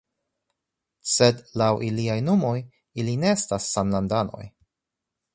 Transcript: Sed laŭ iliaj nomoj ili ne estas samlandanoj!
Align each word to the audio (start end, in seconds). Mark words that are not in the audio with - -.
Sed 1.15 1.43
laŭ 1.61 1.67
iliaj 1.87 2.15
nomoj 2.29 2.53
ili 3.03 3.13
ne 3.25 3.29
estas 3.41 3.67
samlandanoj! 3.77 4.47